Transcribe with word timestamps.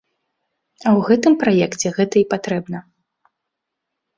А 0.85 0.87
ў 0.97 1.09
гэтым 1.09 1.33
праекце 1.43 1.87
гэта 1.99 2.15
і 2.25 2.27
патрэбна. 2.33 2.79